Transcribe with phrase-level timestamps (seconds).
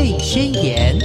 [0.00, 0.98] 贝宣言》。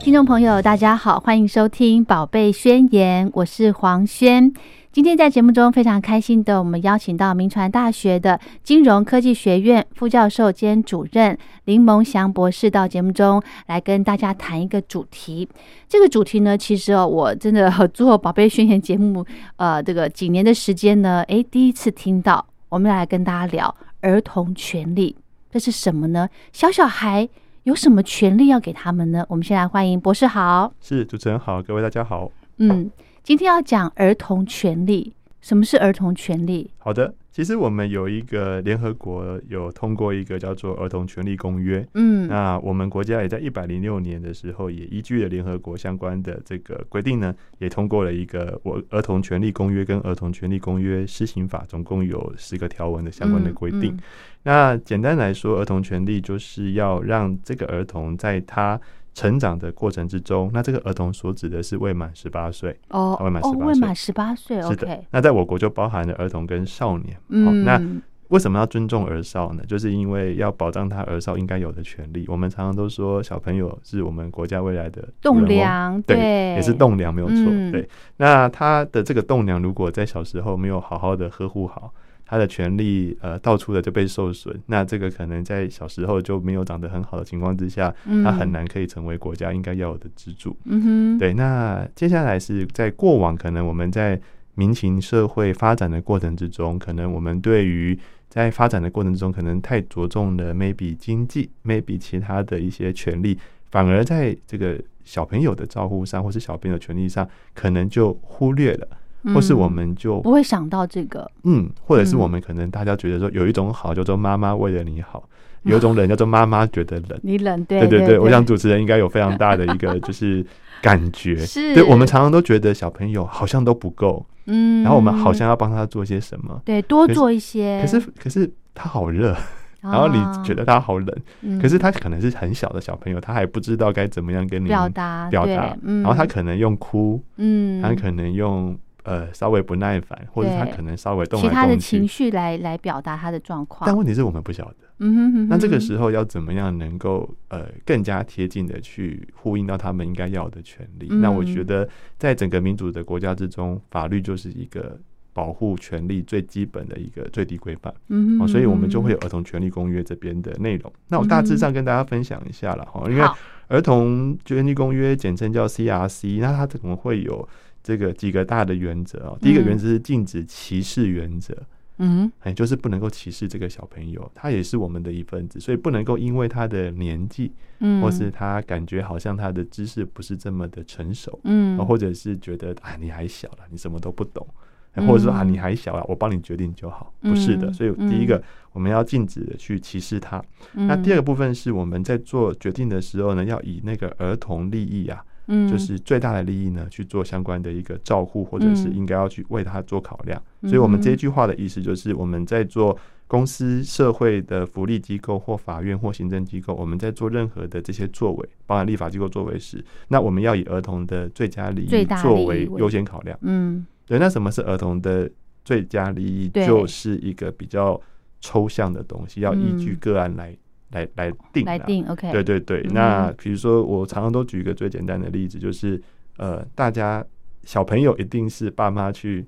[0.00, 4.52] 听众朋友，大家好，欢迎收听《宝贝宣言》，我是黄轩。
[4.92, 15.48] 今天在节目中非常开心的，我们邀请到明传大学的金融科技学院副教授兼主任林蒙祥博士到节目中来跟大家谈一个主题。
[15.88, 19.26] 这个主题呢，其实哦，我真的做宝贝宣言节目，
[19.56, 25.16] 呃，这个几年的时间呢，诶，第一次听到，我们来跟大家聊儿童权利，
[25.50, 26.28] 这是什么呢？
[26.52, 27.28] 小小孩
[27.64, 29.24] 有什么权利要给他们呢？
[29.28, 32.90] 我们先来欢迎博士好，是主持人好，各位大家好，嗯。
[33.22, 36.68] 今天要讲儿童权利，什么是儿童权利？
[36.78, 53.98] 好的，其实我们有一个联合国有通过一个叫做《儿童权利公约》，嗯，那我们国家也在一百零六年的时候，也依据了联合国相关的这个规定呢，也通过了一个《我儿童权利公约》跟《儿童权利公约施行法》，总共有十个条文的相关的规定。
[54.42, 58.78] 那简单来说，儿童权利就是要让这个儿童在他
[59.14, 65.04] 成长的过程之中，那这个儿童所指的是未满十八岁哦，未满十八岁，未满十八岁，是的。
[65.10, 67.16] 那在我国就包含了儿童跟少年。
[67.28, 67.80] 嗯，那
[68.28, 69.62] 为什么要尊重儿少呢？
[69.68, 72.24] 就是因为要保障他儿少应该有的权利。
[72.28, 77.36] 我们常常都说，小朋友是我们国家未来的栋梁，对，也是栋梁，没有错。
[77.70, 81.92] 对，那他的这个栋梁，如果在小时候没有好好的呵护好。
[82.32, 87.94] 他的权利呃到处的就被受损，那这个可能在小时候就没有长得很好的情况之下，
[88.24, 90.56] 他很难可以成为国家应该要有的支柱。
[90.64, 91.34] 嗯哼，对。
[91.34, 94.18] 那接下来是在过往可能我们在
[94.54, 97.98] 民情社会发展的过程之中，可能我们对于
[98.30, 103.36] 在发展的过程之中，可能太着重了 maybe 经济，maybe 其他的一些权利，
[103.70, 108.88] 反而在这个小朋友的照顾上，或是小朋友权利上，可能就忽略了。
[109.34, 115.22] 或是我们就不会想到这个，嗯，或者是我们可能大家觉得说有一种好叫做妈妈为了你好，
[115.62, 120.44] 有一 种冷叫做妈妈觉得冷， 你冷对对对，我想主持人应该有非常大的一个 就是
[120.80, 121.74] 感觉，是。
[121.74, 129.36] 对我们常常都觉得小朋友好像都不够，嗯，然后我们好像要帮他做些什么，对，多做一些，可是可是他好热，
[129.80, 131.16] 然后你觉得他好冷，
[131.60, 138.76] 可是他可能是很小的小朋友，他还不知道该怎么样跟你表达表达，然后他可能用哭，嗯，他可能用。
[139.04, 143.82] 呃，稍微不耐烦，或者他可能稍微动其他的情绪来来表达他的状况。
[143.84, 145.48] 但问题是我们不晓得，嗯哼哼。
[145.48, 151.08] 那这个时候要怎么样能够呃更加贴近的去呼应到他们应该要的权利？
[151.08, 154.96] 那我觉得在整个民主的国家之中，法律就是一个
[155.32, 157.92] 保护权利最基本的一个最低规范。
[158.06, 158.46] 嗯哼。
[158.46, 160.92] 所以我们就会有儿童权利公约这边的内容。
[161.08, 163.24] 那我大致上跟大家分享一下了哈，因为
[163.66, 167.48] 儿童权利公约简称叫 CRC，那它怎么会有？
[167.82, 171.56] 这个几个大的原则哦，第一个原则是禁止歧视原则，
[171.98, 184.46] 嗯，哎，就是不能够歧视这个小朋友，他也是我们的一份子，所以不能够因为他的年纪，嗯，或是他感觉好像他的知识不是这么的成熟，嗯，或者是觉得啊你还小了，你什么都不懂，
[184.94, 188.40] 或者说啊你还小啊，我帮你决定就好，不是的，所以第一个
[188.72, 190.40] 我们要禁止的去歧视他，
[190.72, 195.24] 那第二个部分是我们在做决定的时候呢，要以那个儿童利益啊。
[195.46, 200.40] 嗯，就是最大的利益呢，去做相关的一个照护，或者是应该要去为他做考量。
[200.62, 213.36] 所以，我们这句话的意思就是，我们在做公司、社会的福利机构或法院或行政机构，我们在做任何的这些作为，包含立法机构作为时，那我们要以儿童的最佳利益作为优先考量。
[213.42, 214.18] 嗯，对。
[214.18, 215.30] 那什么是儿童的
[215.64, 216.48] 最佳利益？
[216.48, 218.00] 就是一个比较
[218.40, 220.56] 抽象的东西，要依据个案来。
[220.92, 222.82] 来来定来定，OK，对对对。
[222.92, 226.00] 那比如说，我常常都举一个最简单的例子，就是
[226.36, 227.24] 呃，大家
[227.64, 229.46] 小朋友一定是爸妈去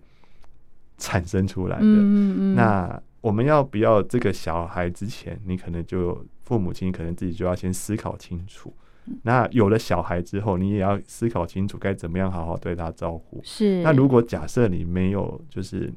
[0.99, 1.84] 产生出来的。
[1.84, 8.75] 嗯嗯那我们要不要这个小孩之前，你可能就父母亲可能自己就要先思考清楚。
[9.22, 13.41] 那有了小孩之后，你也要思考清楚该怎么样好好对他照顾。
[13.44, 13.83] 是。
[13.83, 15.93] 那如果假设你没有，就是。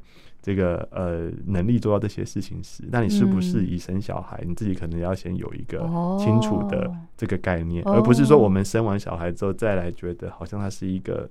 [0.47, 5.79] 这个呃能力做到这些事情时，那你是不是以生小孩，你自己可能要先有一个
[6.17, 11.29] 清楚的这个概念，而不是说我们生完小孩之后再来觉得好像他是一个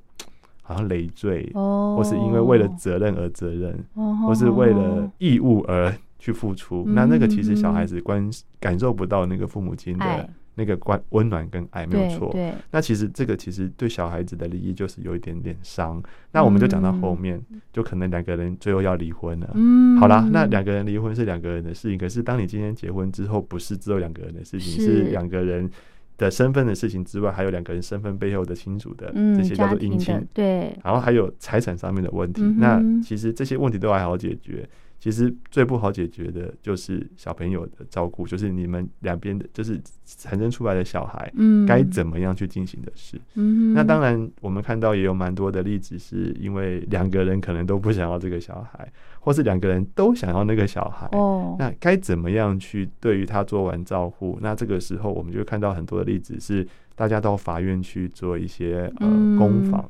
[0.63, 3.83] 好像累赘，或是因为为了责任而责任，
[4.27, 8.31] 或是为了义务而去付出，那那个其实小孩子关
[8.61, 10.29] 感受不到那个父母亲的。
[10.59, 12.35] 那个关温暖跟爱没有错，
[12.71, 16.03] 那其实这个其实对小孩子的利益就是有一点点伤。
[16.33, 17.39] 那我们就讲到后面，
[17.73, 19.51] 就可能两个人最后要离婚了。
[19.55, 25.71] 嗯，好啦，那两个人离婚是两个人的事情，可是当你今天结婚之后，不是只有两个人的事情，是两个人
[26.17, 32.43] 的身份的事情之外，还有两个人身份背后的亲属的这些叫做姻亲，对，然后还有财产上面的问题。
[32.57, 34.67] 那其实这些问题都还好解决。
[34.99, 43.21] 其实最不好解决的就是小朋友的照顾，就是你们两边的，就是产生出来的小孩，嗯，该怎么样去进行的事。
[43.35, 48.91] 嗯，那当然，我们看到也有蛮多的例子，是因为两个人可能都不想要这个小孩，
[49.21, 51.07] 或是两个人都想要那个小孩。
[51.13, 54.39] 哦，那该怎么样去对于他做完照顾？
[54.41, 56.67] 那这个时候，我们就会看到很多的例子是。
[56.97, 59.07] 大家到法院去做一些呃
[59.39, 59.87] 攻防，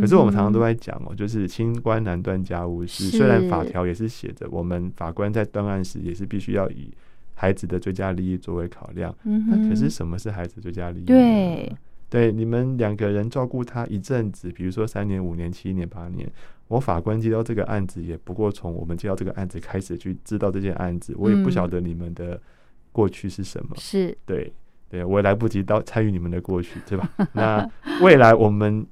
[0.00, 3.08] 可是我们常常都在讲哦，就是清官难断家务事。
[3.08, 6.94] 虽然法条也是写着，我们法官在断案时也是必须要以
[7.34, 9.12] 孩子的最佳利益作为考量。
[9.24, 11.04] 那可是什么是孩子最佳利益？
[11.04, 11.76] 对，
[12.08, 16.30] 对，你们两个人照顾他一阵子，比如说三年、五年、七年、八年，
[16.68, 22.40] 我法官接到这个案子，也不过从我们接到这个案子开始去知道这件案子，我也不晓得你们的
[22.92, 23.74] 过去是什么。
[23.76, 24.52] 是对。
[24.88, 27.08] 对，我也来不及到参与你们的过去，对吧？
[27.32, 27.68] 那
[28.00, 28.86] 未来我们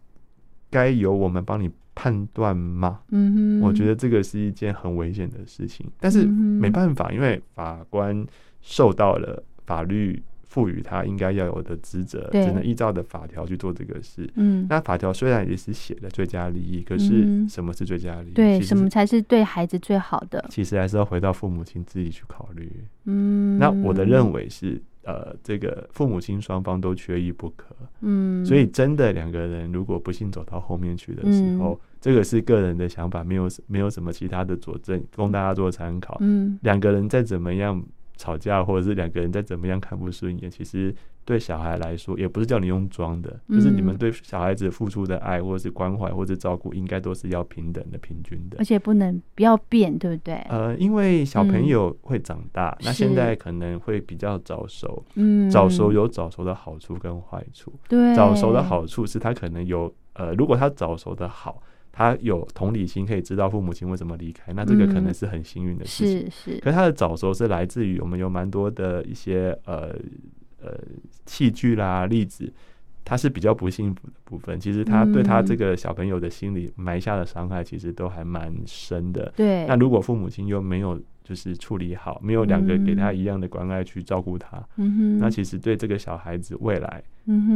[0.71, 3.01] 该由我们帮你判断吗？
[3.11, 8.27] 嗯哼，我觉得这个是一件很危险的事情，但是没办法，因为法官
[8.63, 14.29] 受到了法律赋予他应该要有的职责，只能依照的法条去做这个事。
[14.35, 18.33] 嗯，那法条虽然也是写的最佳利益，可是什么是最佳利益？
[18.33, 20.45] 对，什么才是对孩子最好的？
[20.51, 22.71] 其实还是要回到父母亲自己去考虑。
[23.05, 24.83] 嗯，那我的认为是。
[25.05, 36.17] 呃，这个父母亲双方都缺一不可，嗯，所以真的两个人如果不幸走到后面去的时候，这个是个人的想法，没有没有什么其他的佐证供大家做参考。
[36.21, 37.83] 嗯，两个人再怎么样
[38.17, 40.95] 吵架，或者是两个人再怎么样看不顺眼，其实。
[41.25, 48.57] 对小孩来说，也不是叫你用装的，就是你们对小孩子付出的爱，或者是关怀，或者照顾，应该都是要平等的、平均的。
[48.59, 50.35] 而且不能不要变，对不对？
[50.49, 55.05] 呃，因为小朋友会长大，那现在可能会比较早熟。
[55.15, 57.73] 嗯，早熟有早熟的好处跟坏处。
[57.89, 66.31] 对，早熟的好处是他可能有呃，如果他早熟的好，他有同理心，可以知道父母亲为什么离开，那这个可能是很幸运的事情。
[66.31, 66.61] 是是。
[66.61, 69.97] 可他的早熟是来自于我们有蛮多的一些呃。
[70.63, 70.79] 呃，
[71.27, 72.53] 器具啦，例子，
[73.05, 74.61] 他是比较不幸福的部分。
[74.61, 79.33] 其实他对他这个小朋友的心理埋下的伤害，其实都还蛮深的。
[79.37, 79.67] 对。
[79.67, 87.03] 那如果父母亲又没有就是处理好，没有两个给他一样的关爱去照顾他，嗯那其实对这个小孩子未来，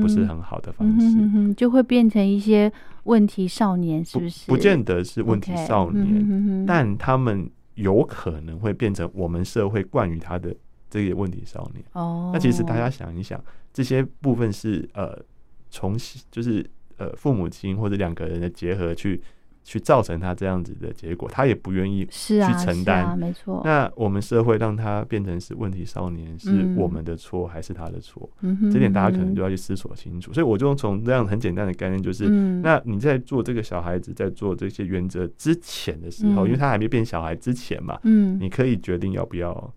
[0.00, 2.72] 不是很好的方式，就会变成一些
[3.04, 4.46] 问题少年，是不是？
[4.48, 10.54] 不见得是问题少年，但他们有可能会变成我们社会惯于他的。
[10.88, 13.42] 这些问题少年哦，那其实大家想一想，
[13.72, 15.18] 这些部分是呃，
[15.70, 15.96] 从
[16.30, 16.64] 就是
[16.96, 19.20] 呃父母亲或者两个人的结合去
[19.64, 23.60] 去造成他这样子的结果，他也不愿意是去承担，没错。
[23.64, 28.30] 那我们社会让他变成是问题少年，是我们的错还是他的错？
[28.42, 30.32] 嗯这点大家可能就要去思索清楚。
[30.32, 39.74] 所以我就从这样很简单的概念，就是那你在做这个小孩子在做这些原则之前的时候，因为他还没变小孩之前嘛，嗯，你可以决定要不要。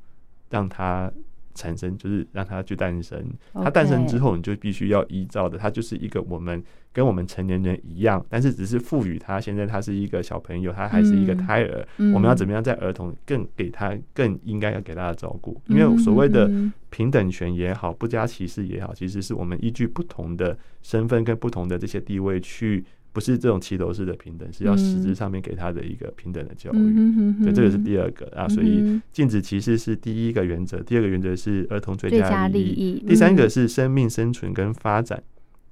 [0.49, 1.11] 让他
[1.53, 3.23] 产生，就是让他去诞生。
[3.53, 6.63] 他诞生之后，你就必须要依照的，他就是一个我们
[6.93, 11.85] 跟我们成年人一样，但是只是赋予他现在他是一个小朋友，他还是一个胎儿。
[12.13, 15.61] 我们要怎么样在儿童更给他更应该要给他的照顾？
[15.67, 16.49] 因为所谓的
[16.89, 22.85] 平等权也好，不加歧视也好，其实是我们依据不同的身份跟不同的这些地位去。
[23.11, 27.43] 不是这种齐头式的平等，是要实质上面给他的一个平等的教育。
[27.43, 28.47] 对，这个是第二个啊。
[28.47, 35.21] 所以禁止歧视是第一个原则，第二个原则是儿童最佳利益，第三个是生命生存跟发展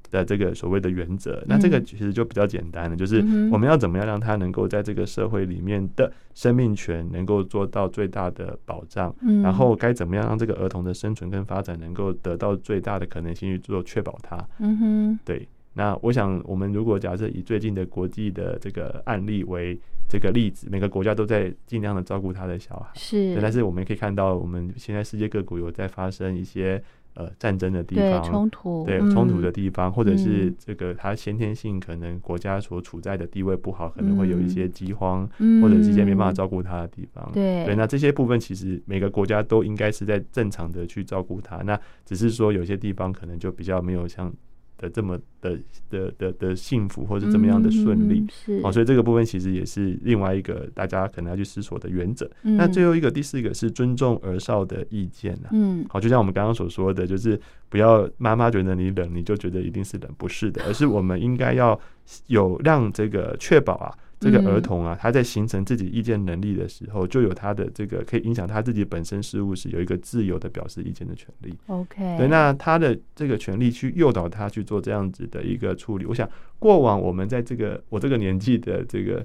[0.09, 1.43] 的这个所谓的原则。
[1.47, 3.19] 那这个其实就比较简单了，就是
[3.51, 14.37] 我们要怎么样让他能够在这个社会里面的生命权能够做到最大的保障，然后该怎么样让这个儿童的生存跟发展能够得到最大的可能性去做确保他。
[14.57, 15.47] 嗯哼，对。
[15.77, 19.79] 那我想，我们如果假设以最近的国际的这个案例为
[20.09, 23.39] 这个例子，每个国家都在尽量的照顾他的小孩，是。
[23.39, 26.81] 但是我们可以看到，我们现在世界各国有在发生一些
[27.13, 35.29] 呃战争的地方，冲突，对冲突的地方，或者是这个他先天性可能国家所处在的地位不好，可能会有一些饥荒，
[35.61, 37.29] 或者是一些没办法照顾他的地方。
[37.31, 44.33] 对对，那这些部分其实每个国家都应该是在正常的去照顾他，那只是说有些地方可能就比较没有像。
[44.77, 45.57] 的这么的
[45.89, 52.29] 的的的幸福，或者怎么样的顺利，是哦，所以这个部分其实也是另外一个大家可能要去思索的原则。
[52.41, 55.49] 那最后一个第四个是尊重儿少的意见啊？
[55.51, 61.79] 嗯，好，就像我们刚刚所说的，就是不要妈妈觉得你冷，你就觉得一定是冷，不是的，而是我们应该要
[62.27, 63.93] 有让这个确保啊。
[64.19, 71.53] 这个儿童啊，他在形成自己意见能力的时候，就有他的这个可以影响他自己本身事物时有一个自由的表示意见的权利。
[71.67, 76.05] OK，对，那他的这个权利去诱导他去做这样子的一个处理。
[76.05, 79.23] 我想过往我们在这个我这个年纪的这个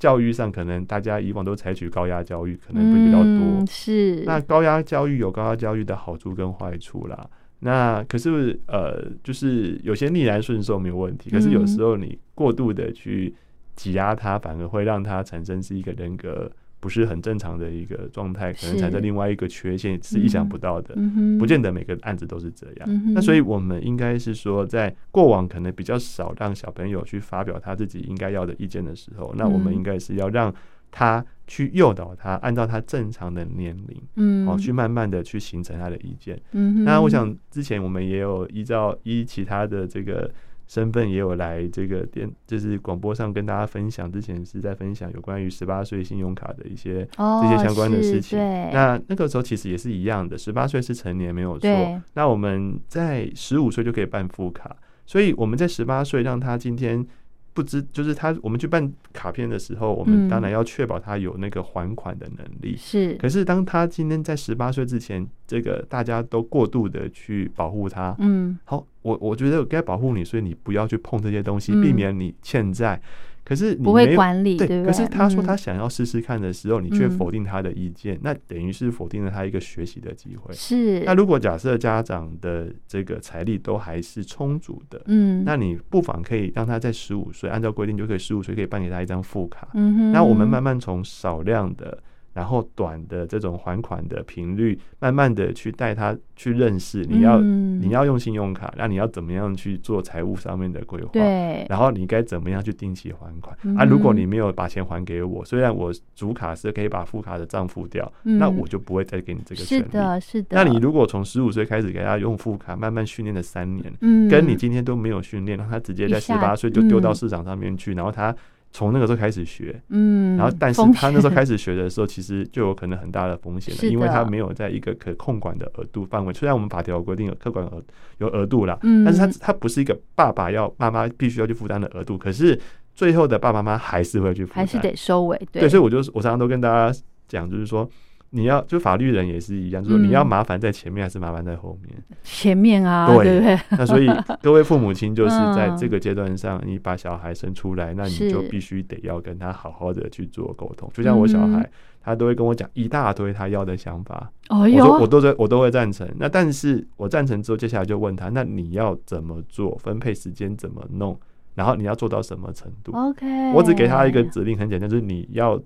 [0.00, 3.64] 教育上，可能大家以往都采取高压教育，可能会比较多。
[3.66, 7.30] 是，那高压教育有高压教育的好处跟坏处啦。
[7.60, 13.32] 那可是呃，就是有些逆来顺受没有问题，可是有时候你过度的去
[13.76, 16.50] 挤压他，反而会让他产生是一个人格。
[16.80, 20.96] 不是很正常的一个状态，可能产生另外一个缺陷是意想不到的，
[21.38, 23.14] 不见得每个案子都是这样。
[23.14, 30.52] 那所以我们应该是说，在过往可能比较少让小朋友去发表他自己应该要的意见的时候，那我们应该是要让
[30.90, 36.36] 他去诱导他，按照他正常的年龄，嗯，哦，去慢慢的去形成他的意见。
[36.50, 40.28] 嗯，那我想之前我们也有依照依其他的这个。
[40.72, 44.10] 身份也有来这个电，就是广播上跟大家分享。
[44.10, 48.38] 之前是在分享有关于十八岁信用卡的一些这些相关的事情。
[48.38, 51.68] 那那个时候其实也是一样的，十八岁是成年没有错。
[52.14, 54.74] 那我们在十五岁就可以办副卡，
[55.04, 57.06] 所以我们在十八岁让他今天。
[57.54, 62.76] 不知就是他，我们去办卡片的时候，我们当然要确保他有那个还款的能力。
[62.76, 68.16] 是，可是当他今天在十八岁之前，这个大家都过度的去保护他。
[68.18, 73.00] 嗯，好，我我觉得该保护你，所以你不要去碰这些东西，避免你欠债。
[73.44, 80.54] 可是你不会管理，对，可是他说他想要试试看的时候，你却否定他的意见，那等于是否定了他一个学习的机会。
[80.54, 81.00] 是。
[81.00, 89.68] 那如果假设家长的这个财力都还是充足的，嗯，那你不妨可以让他在十五岁，按照规定就可以十五岁可以办给他一张副卡。
[89.74, 90.12] 嗯哼。
[90.12, 91.98] 那我们慢慢从少量的。
[92.32, 101.10] 然后短的这种还款的频率，慢慢的去带他去认识，你要你要用信用卡，那你要怎么样去做财务上面的规划？
[101.12, 101.66] 对。
[101.68, 103.56] 然后你该怎么样去定期还款？
[103.76, 109.82] 啊，如果你没有把钱还给我，虽然我主卡是可以把副卡的账付掉，那我就不会再给你这个权利。
[109.84, 110.48] 是的，是的。
[110.56, 118.34] 那你如果从十五岁开始给他用副卡，慢慢训练了三年，嗯，跟你今天都没有训练，让他直接在十八岁就丢到市场上面去，然后他。
[118.72, 126.32] 从那个时候开始学，嗯，然后但是他那时候开始学的时候，其实就有可能很大的风险了，因为他没有在一个可控管的额度范围。
[126.32, 127.82] 虽然我们法条规定有客管额
[128.18, 132.58] 有额度啦，嗯，但是他他不是一个爸爸要妈妈必须要去负担的额度，可是
[132.94, 135.40] 最后的爸爸妈妈还是会去负担，还是得收尾。
[135.52, 136.98] 对，所以我就我常常都跟大家
[137.28, 137.88] 讲，就是说。
[138.34, 141.94] 你要就法律人也是一样，就是你要麻烦在前面还是麻烦在后面？
[142.22, 143.58] 前面啊，对不对？
[143.76, 144.08] 那所以
[144.42, 150.90] 各位父母亲就是在这个阶段上，你把小孩生出来，那你就必须得要跟他好好的去做沟通。
[150.94, 151.70] 就像我小孩，
[152.00, 156.08] 他都会跟我讲一大堆他要的想法，我说我都在我都会赞成。
[156.16, 159.76] 那但是我赞成之后，接下来就问他，那你要怎么做？
[159.76, 161.14] 分配时间怎么弄？
[161.54, 165.60] 然后你要做到什么程度？OK，我只给他一个指令，很简单，就是你要。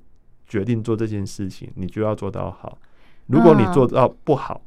[0.47, 2.79] 决定做这件事情，你就要做到好。
[3.27, 4.63] 如果你做到不好，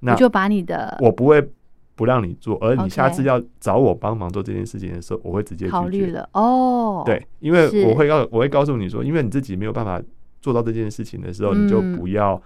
[0.00, 1.44] 那就把你的我不会
[1.96, 7.02] 不让你做，而你下次要找我帮忙做这件事情的时候，我会直接考虑了哦。
[7.04, 10.00] 对，因为我会告我会告诉你说，因为你自己没有办法
[10.40, 12.40] 做到这件事情的时候，你就不要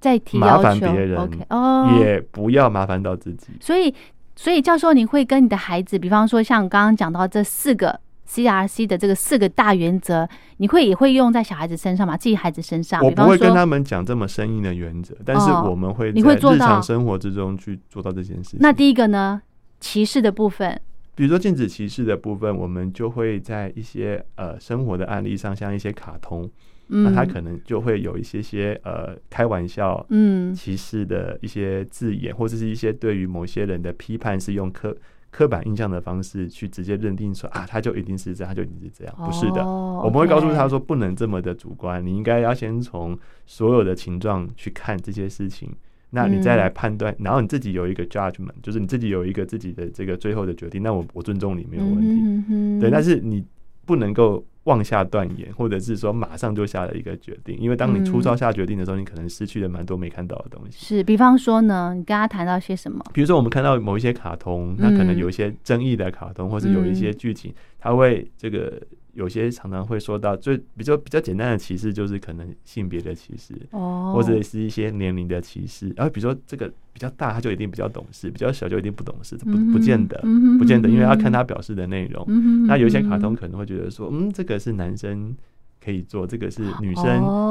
[0.00, 1.16] 再提麻烦别人
[1.50, 3.52] 哦，也不要麻烦到自己。
[3.60, 3.94] 所以，
[4.34, 8.00] 所以教授，你会跟你的孩子，比方说像刚刚讲到这四个。
[8.28, 10.28] CRC 的这个四个大原则，
[10.58, 12.16] 你会也会用在小孩子身上吗？
[12.16, 13.04] 自己孩子身上？
[13.04, 18.58] 我不会跟他们讲这么生硬的原则，但是我们会在日常生活之中去做到这件事情。
[18.60, 19.42] 那第一个呢？
[19.78, 20.80] 歧视的部分，
[21.14, 26.50] 比如说禁止歧视的部分，我们就会在一些呃生活的案例上，像一些卡通，
[26.86, 34.96] 那他可能就会有一些些呃开玩笑、嗯歧视的一些字眼，或者是一些对于某些人的批判，是用刻。
[35.30, 39.66] 刻板印象的方式去直接认定说啊，他就一定是这样，他就一定是这样，不是的。
[39.66, 45.70] 我们会告诉他说，不能这么的主观，你应该要先从所有的情状去看这些事情，
[46.10, 50.82] 那你再来判断，然后你自己有一个 judgment，就是你自己有一个自己的这个最后的决定。
[50.82, 53.44] 那我我尊重你没有问题，对，但是你
[53.84, 54.44] 不能够。
[54.66, 60.84] 妄下断言，或者是说马上就下了一个决定，因为当你粗糙下决定的时候，你可能失去了蛮多没看到的东西。
[60.84, 63.02] 是，比方说呢，你跟他谈到些什么？
[63.12, 67.54] 比如说，我们看到某一些卡通，那可能有一些争议的卡通，或者有一些剧情，
[67.86, 68.82] 他会这个。
[69.16, 75.90] 有些常常会说到最比较比较简单的歧视，就是可能性别的歧视，哦，或者是一些年龄的歧视。
[75.96, 80.22] 然后比如说这个比较大，他就一定比较懂事；比较小就一定不懂事，不不见得，
[80.58, 82.26] 不见得，因为要看他表示的内容。
[82.66, 85.34] 那有一些卡通可能会觉得说，嗯，这个是男生
[85.82, 87.04] 可以做，这个是女生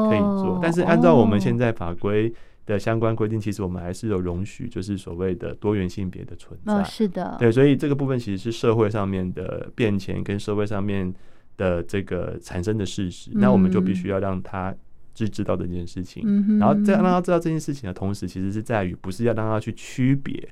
[0.08, 0.60] 可以做。
[0.62, 2.32] 但是按照我们现在法规
[2.66, 6.84] 的相关规定，其实我们还是有容许，就是所谓的多元性别的存在。
[6.84, 11.14] 是的，对，所以这个部分其实是社会上面的变迁跟社会上面。
[11.58, 14.76] 的这个产生的事实，那我们就必须要让他
[15.14, 16.22] 知知道这件事情，
[16.60, 20.50] 然后在让他知道这件事情的同时，其实是在于不是要让他去区别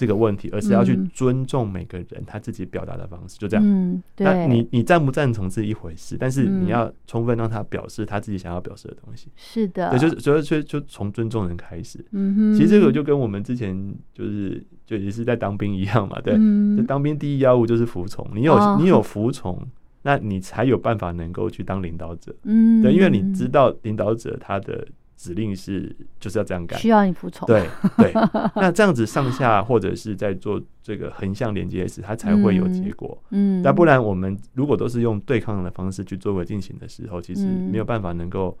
[0.00, 3.62] 这个问题，而是要去尊重每个人他自己表达的方式，就这样。
[3.62, 9.28] 嗯，对那你你赞不赞同是一回事，但是你要充分让他表示他自己想要表示的东西。
[9.36, 12.02] 是的，对，就是所以所以就从尊重人开始。
[12.12, 16.32] 嗯哼，其实这个就跟我们之前就是就也是在当兵一样嘛，对，
[16.74, 19.62] 就当兵第一要务就是服从，你有你有服从，
[20.00, 22.34] 那你才有办法能够去当领导者。
[22.44, 24.88] 嗯，对，因为你知道领导者他的。
[25.20, 27.46] 指令是就是要这样改，需要你服从。
[27.46, 28.10] 对对，
[28.56, 33.22] 那这样子上下或者是在做这个横向连接时，它才会有结果。
[33.28, 38.56] 嗯，那不然我们如果都是用对抗的方式去做个进行的时候，其实没有办法能够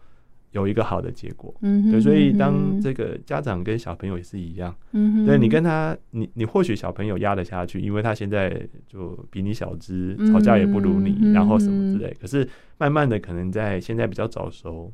[0.50, 1.54] 有一个好的结果。
[1.62, 4.76] 嗯，对，所以当这个家长跟小朋友也是一样。
[4.92, 12.14] 嗯，对你跟他，你你或许小朋友压得下去，因为他现在就比你小只，吵架也不如你，然后什么之类。
[12.20, 14.92] 可是慢慢的，可能在现在比较早熟。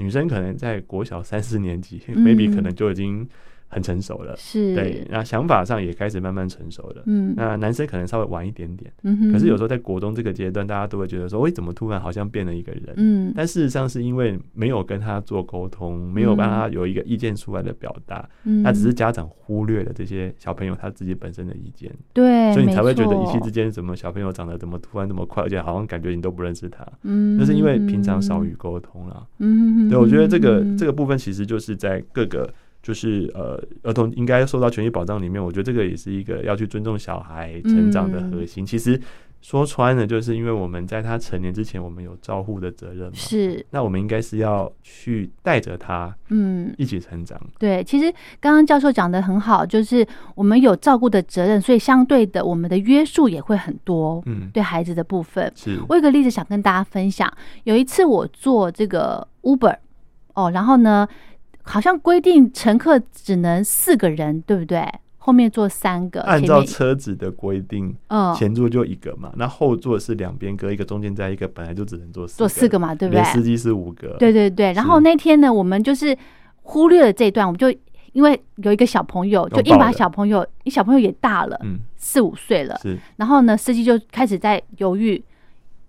[0.00, 3.28] 女生可能在国小三四年级，maybe 可能就已经。
[3.70, 4.74] 很成熟了，是。
[4.74, 7.02] 对，那想法上也开始慢慢成熟了。
[7.06, 9.32] 嗯，那男生可能稍微晚一点点，嗯哼。
[9.32, 12.92] 可是有时候在国中这个阶段，大家都会觉得说，喂，怎么突然好像变了一个人？
[12.96, 32.52] 嗯，但事实上是因为没有跟他做沟通，没有帮他有一个意见出来的表达，嗯，那只是家长忽略了这些小朋友他自己本身的意见，对，所以你才会觉得一夕之间，怎么小朋友长得怎么突然这么快，而且好像感觉你都不认识他，嗯，那是因为平常少与沟通了，嗯，对，我觉得这个这个部分其实就是在各个。
[32.82, 38.64] 就是呃，儿童应该受到权益保障里面，我觉得这个也是一个要去尊重小孩成长的核心。
[38.64, 38.98] 其实
[39.42, 43.12] 说穿了，就是因为我们在他成年之前，我们有照护的责任嘛。
[43.14, 47.38] 是，那我们应该是要去带着他，嗯，一起成长。
[47.58, 48.10] 对，其实
[48.40, 54.22] 刚刚教授讲的很好，就是我们有照顾的责任，所以相对的，我们的约束也会很多。
[54.24, 57.30] 嗯，对孩子的部分，是我有个例子想跟大家分享。
[57.64, 59.76] 有一次我做这个 Uber，
[60.32, 61.06] 哦，然后呢。
[61.62, 64.86] 好像规定乘客只能四个人，对不对？
[65.18, 66.22] 后面坐三个。
[66.22, 73.22] 按照车子的规定，嗯，前座就一个嘛，那后座是两边隔一个，中间再一个，本来就只能坐坐四个嘛，对不对？
[73.24, 74.16] 司机是五个。
[74.18, 74.72] 对对对。
[74.72, 76.16] 然后那天呢，我们就是
[76.62, 77.70] 忽略了这一段，我们就
[78.12, 82.98] 因为有一个小朋友，就硬把小朋友，你小朋友也大了，嗯，四五岁了，是。
[83.16, 85.22] 然后呢，司机就开始在犹豫。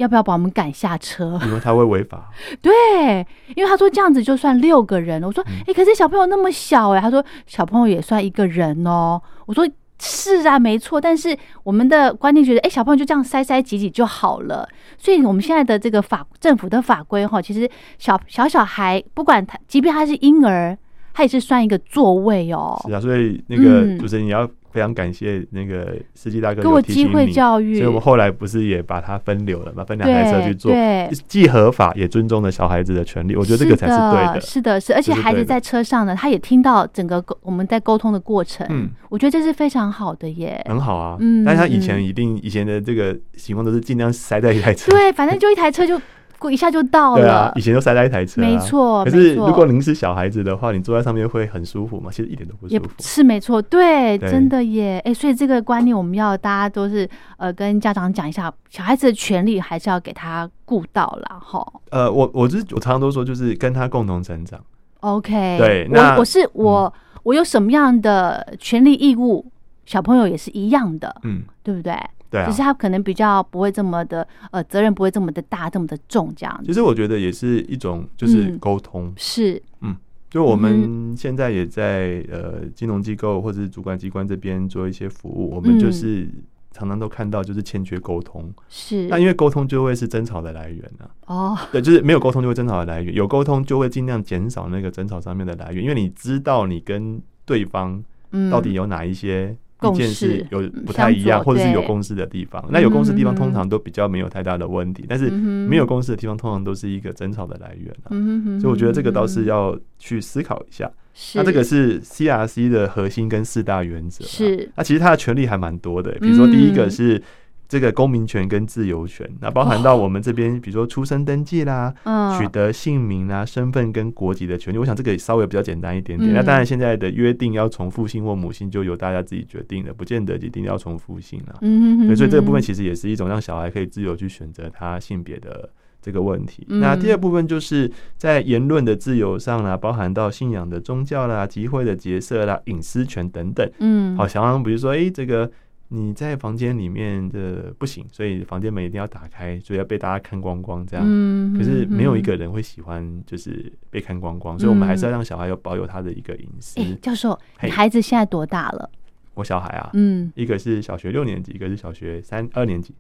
[0.02, 1.40] 要不要把我们赶下车？
[1.46, 2.30] 因为他会违法。
[2.62, 5.22] 对，因为他说这样子就算六个人。
[5.24, 7.00] 我说，哎，可是小朋友那么小哎。
[7.00, 9.22] 他说小朋友也算一个人哦。
[9.46, 9.68] 我说
[10.00, 11.00] 是啊，没错。
[11.00, 14.68] 但是我们的观念觉得，哎，小朋友就这样塞塞挤挤就好了。
[14.98, 20.76] 所以我们现在的这个法政府的法规哈，其实小小小孩不管他，即便他是婴儿，
[21.14, 22.80] 他也是算一个座位哦。
[22.88, 24.50] 是啊，所以那个主持人你要。
[24.72, 34.40] 非常感谢那个司机大哥给我机会教育，所以我们后来不是也把它分流了嘛，分两台车去做，对，既合法也尊重了小孩子的权利，我觉得这个才是对的。
[34.40, 46.00] 是的，是，而且孩子在车上呢，他也听到整个我们在沟通的过程，嗯，我觉得这是非常好的耶，很好啊，嗯，但是他以前一定以前的这个情况都是尽量塞在一台车，对，反正就一台车就。
[46.42, 47.22] 过一下就到了。
[47.22, 48.42] 对啊，以前都塞在一台车。
[48.42, 52.10] 没错，可是如果您是小孩子的话，你坐在上面会很舒服吗？
[52.12, 52.90] 其实一点都不舒服。
[52.98, 55.00] 是没错，对，真的耶。
[55.06, 61.64] 哎，所以这个观念我们要大家都是呃跟家长讲一下，小孩子的权利还是要给他顾到了哈。
[61.92, 64.60] 呃，我我是我常常都说，就是跟他共同成长。
[65.02, 69.46] OK，对，我我是我我有什么样的权利义务，
[69.86, 71.94] 小朋友也是一样的，嗯，对不对？
[72.32, 76.64] 对啊，只是他可能比较不会这么的，呃，责任不会这么的大，这么的重，这样子。
[76.66, 79.12] 其实我觉得也是一种，就是沟通。
[79.18, 79.94] 是，嗯，
[80.30, 86.26] 就我们现在也在呃金融机构或者是主管机关这边做一些服务，我们就是
[86.72, 88.50] 常常都看到就是欠缺沟通。
[88.70, 91.10] 是，那因为沟通就会是争吵的来源呢。
[91.26, 98.02] 哦，对，就是没有沟通就会争吵的来源，有沟通就会尽量减少那个争吵上面的来源，因为你知道你跟对方
[98.50, 99.58] 到底有哪一些。
[99.82, 102.64] 意见是有不太一样，或者是有共识的地方。
[102.70, 110.92] 那有共识的地方通常都比较没有太大的问题，但是没有共识的地方通常都是一个争吵的来源所以我觉得这个倒是要去思考一下。
[111.36, 114.24] 那这个是 CRC 的核心跟四大原则。
[114.24, 117.22] 是，那其实它的权利还蛮多的，比如说第一个是。
[117.72, 121.94] 这个公民权跟自由权，那包含到我们这边，比如说出生登记啦，
[122.38, 124.78] 取得姓名啦、身份跟国籍的权利。
[124.78, 126.34] 我想这个稍微比较简单一点点。
[126.34, 131.60] 那当然，现在的约定要从父姓或母姓，就由大家自己决定了，不见得一定要从父姓了。
[131.62, 135.70] 嗯对，所以这个部分其实也是一种让小孩可以自由去选择他性别的
[136.02, 136.68] 这个问题。
[136.68, 143.66] 那第二部分就是在言论的自由上啦，包含到信仰的宗教啦、集会的结社啦、隐私权等等。
[143.80, 145.50] 嗯，好，想让比如说，哎，这个。
[145.94, 151.06] 你在房间里面的不行，所以房间门一定要打开，所以要被大家看光光这样。
[151.06, 156.82] 嗯，可是没有一个人会喜欢就是被看光光，所以我们还是要让小孩有保有他的一个隐私。
[157.02, 158.90] 教授，你孩子现在多大了？
[159.34, 162.96] 我小孩啊，嗯，一个是小学六年级，一个是小学三二年级。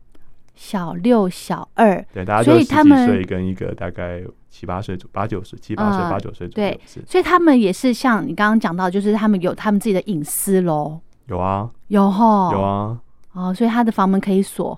[0.53, 6.69] 小六、小二，对，大家都十几岁，跟一个大概七八岁、八九岁、七八岁、八九岁左右。
[6.69, 10.99] 对，所以他们也是像你刚刚讲到，就是他们有他们自己的隐私喽。
[11.31, 12.99] 有啊，有哈，有啊。
[13.31, 14.77] 哦，所以他的房门可以锁。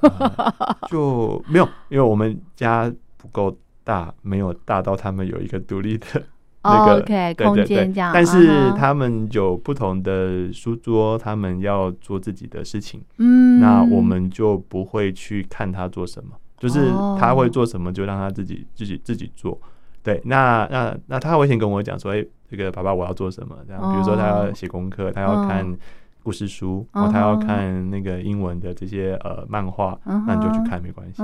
[0.88, 6.06] 就没有，因为我们家不够大，没有大到他们有一个独立的。
[6.62, 13.02] OK，空间这样，但是他们有不同的书桌，他们要做自己的事情。
[13.16, 19.58] 嗯，那我们就不会去看他做什么，就是他会做什么，就让他自己自己自己做。
[20.02, 25.76] 对，那那那他会先跟我讲说：“哎，这个爸爸我要做什么？”这样，比如说他要写功课，他要看。
[26.20, 31.22] 故事书，然后他要看那个英文的这些呃漫画，那你就去看没关系。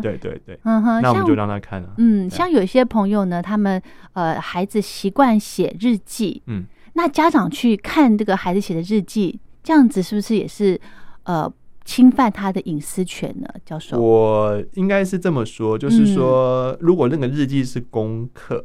[0.00, 1.90] 对对对，那我们就让他看了。
[1.98, 3.82] 嗯，像有些朋友呢，他们
[4.14, 10.80] 呃孩子习惯写日记，嗯，那家长去看这个孩子写的日记，这样子是不是也是
[11.24, 11.52] 呃
[11.84, 13.46] 侵犯他的隐私权呢？
[13.66, 18.64] 教授，我应该是这么说，就是说，如果那个日记是功课。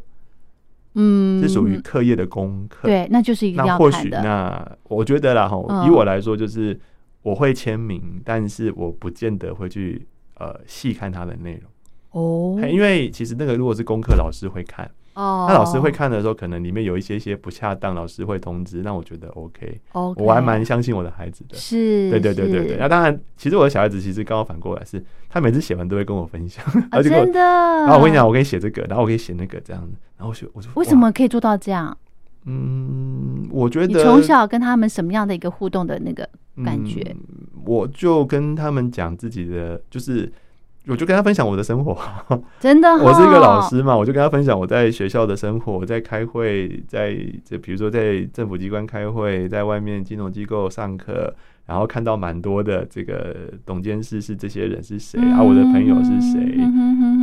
[0.99, 6.77] 嗯，是属于课业的功课，对，那就是一个那或许那我觉得啦哈，以我来说，就是
[7.21, 10.07] 我会签名，但是我不见得会去
[10.39, 11.71] 呃细看它的内容。
[12.11, 14.89] 哦，因为其实那个如果是功课，老师会看。
[15.17, 18.83] 哦，那老师会看的时候，可能里面有一些些不恰当，老师会通知。
[18.83, 19.81] 那我觉得 OK，
[20.15, 21.57] 我还蛮相信我的孩子的。
[21.57, 22.77] 是，对对对对对。
[22.77, 26.63] 那当然，其实我的小孩子其实刚好反过来，是他每次写完都会跟我分享，
[27.01, 27.39] 真的。
[27.39, 29.93] 然后我跟你讲，我可以写这个，然后我可以写那个这样子。
[30.17, 31.97] 然后我就我就为什么可以做到这样？
[32.45, 36.29] 嗯，我觉得你从小跟他们什么样的一个互动的那个
[36.63, 37.15] 感觉？
[37.65, 40.31] 我就跟他们讲自己的，就是。
[40.89, 41.97] 我就跟他分享我的生活，
[42.59, 42.89] 真的。
[42.95, 51.33] 我是一个老师嘛，我就跟他分享我在学校的生活，在开会，在这比如说在政府机关开会，在外面金融机构上课，
[51.65, 56.39] 然后看到蛮多的这个董监事是这些人是谁啊，我的朋友是谁？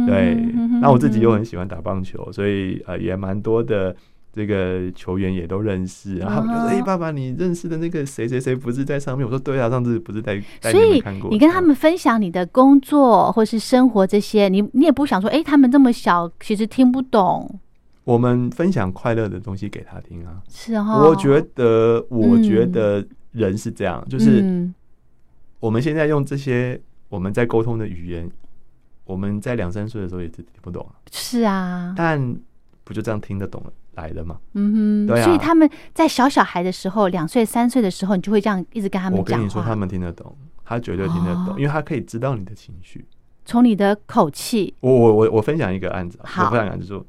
[0.06, 0.34] 对，
[0.80, 3.94] 那我自己又很喜欢打棒球，所以呃也蛮多的。
[4.34, 17.60] 这个球员也都认识，然后就说：“哎，爸爸，你认识的那个谁谁谁不是在上面？”我说：“对啊，上次不是在带你们看过。”你跟他们分享你的工作或是生活这些，你你也不想说：“哎，他们这么小，其实听不懂。”
[18.02, 21.06] 我们分享快乐的东西给他听啊，是哈。
[21.06, 24.68] 我觉得，我觉得人是这样，就是
[25.60, 28.30] 我们现在用这些我们在沟通的语言，
[29.04, 32.36] 我们在两三岁的时候也是听不懂，是啊，但
[32.84, 33.72] 不就这样听得懂了？
[33.94, 39.36] 来的嘛，嗯哼，对所以他们在小小孩的时候，两岁三岁的时候，你就会这样一直跟他们讲。
[39.36, 43.04] 我跟你说，他们听得懂，他绝对听得懂，因为他可以知道你的情绪，
[43.44, 44.74] 从你的口气。
[44.80, 47.06] 我我我我分享一个案子，我分享一个就是说，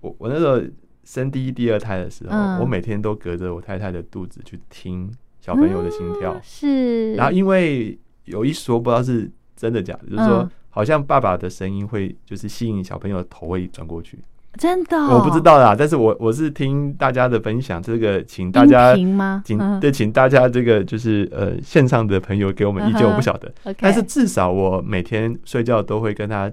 [0.00, 0.58] 我我那时候
[1.04, 7.12] 生第一、第二胎的时候，我每天都隔着我太太的肚子去听小朋友的心跳，是。
[7.12, 14.18] 然后因为有一说不知道是真的假的，就是说好像爸爸的声音会就是吸引小朋友的头会转过去。
[14.58, 26.52] 真的，我不知道啦，但是我我是听大家的分享，这个请大家，请对，请大家这个就是呃线上的朋友给我们意见，我不晓得， 但是至少我每天睡觉都会跟他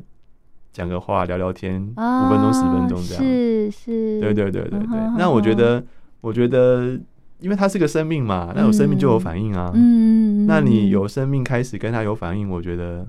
[0.72, 5.00] 讲个话，聊聊天，五分钟十分钟这样，是是，对对对对对。
[5.18, 5.84] 那我觉得，
[6.22, 6.98] 我觉得，
[7.42, 13.06] 因为他是个生命嘛，那有生命就有反应啊，嗯，那你有生命开始跟他有反应，我觉得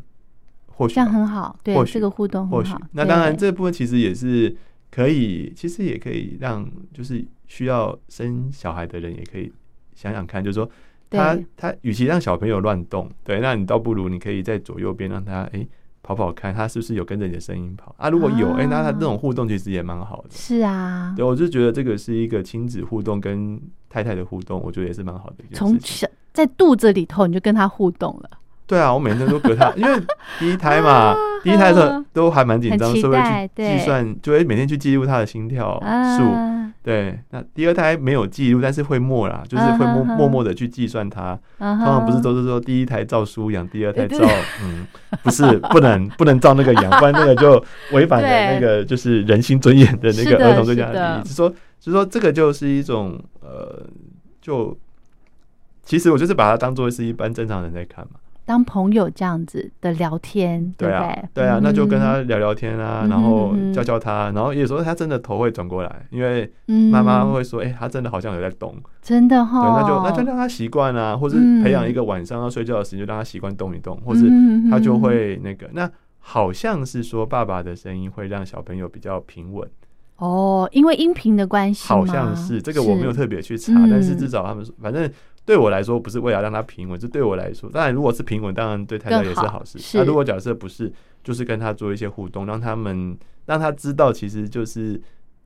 [0.67, 4.57] 或许这样很好，对，这个互动或许，那当然这部分其实也是。
[4.91, 9.53] 可以，其实也可以让，就是需要生小孩的人也可以
[9.95, 10.69] 想想看，就是说，
[11.09, 15.67] 他他与其让小朋友乱动，对，那你倒不如你可以在左右边让他哎
[16.03, 18.11] 跑跑看，他是不是有跟着你的声音跑啊？
[18.11, 20.31] 如果有，哎，那他这种互动其实也蛮好的。
[20.31, 25.45] 是啊，对，我就觉得这个是一个亲子互动跟太太的互动，我觉得也是蛮好的。
[25.53, 28.31] 从小在肚子里头你就跟他互动了。
[28.71, 30.01] 对啊，我每天都隔他， 因为
[30.39, 35.77] 第一胎嘛，第一胎的时候都还蛮紧张，所以会去计算，就会每天去记录他的心跳
[36.17, 36.71] 数。
[36.81, 41.37] 对，那第二胎没有记录，但是会默啦，就是会默默默的去计算他。
[41.59, 44.25] 通常不是都是说第一胎照书养，第二胎照，
[44.63, 44.87] 嗯，
[45.25, 51.29] 不是不能 不能照那个养，不然那个就违反了那个就是人性尊严的那个儿童最佳利益。
[51.29, 53.85] 是说，是说这个就是一种呃，
[54.41, 54.79] 就
[55.85, 58.13] 其实我就是把它当做是一般正常人在看嘛。
[58.51, 66.53] 当朋友这样子的聊天，对啊，对啊，那就跟他聊聊天啊，然后教教他，然后有时候他真的头会转过来，因为
[66.91, 74.29] 妈妈会说：“哎，他真的好像有在动。”真的哈，对，那就那就让他习惯啊，或是培养一个晚上要睡觉的时间，就让他习惯动一动，或是
[74.69, 75.71] 他就会那个。
[75.73, 79.69] 那好像是说爸爸的声音会让小朋友比较平稳。
[80.17, 85.09] 哦，因为音频的关系，好像是这个我没有特别去查，但是至少他们说，反正
[85.45, 89.79] 对我来说不是为了让它平稳，这对我来说，当然如果是平稳，当然对太太也是好事。
[89.99, 95.01] 那如果假设不是，就是跟他做一些互动，让他们让他知道，其实就是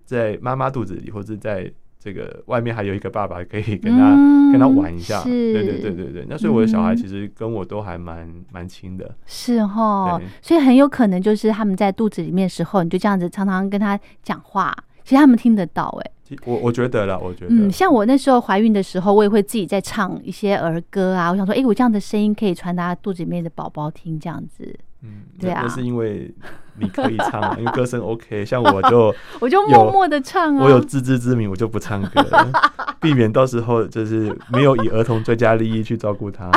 [0.05, 1.73] 在妈妈肚子里，或者在。
[1.97, 4.11] 这个外面还有一个爸爸可以跟他
[4.53, 6.27] 跟他玩一下，对对对对对。
[6.29, 10.21] 那所以我的小孩其实跟我都还蛮蛮亲的，是哦。
[10.43, 16.11] 所以很有可能就是他们在肚子里面的时候，你就这样子常常跟他讲话，其实他们听得到哎。
[16.45, 21.31] 我我觉得了，我觉得，嗯，像我那时候怀孕的时候，我也会自己在唱一些儿歌啊。
[21.31, 24.75] 我想说，哎，我这样的声音可以传达肚子里面的宝宝听，这样子。
[25.03, 26.33] 嗯，对啊，那是因为。
[26.79, 28.45] 你可以唱， 因为歌声 OK。
[28.45, 32.25] 像我就 我就默默的唱啊，我有自知之明，我就不唱歌，
[33.01, 36.51] 避免到时候就是没有以儿童最佳利益去照顾他，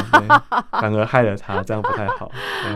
[0.72, 2.32] 反而害了他，这样不太好。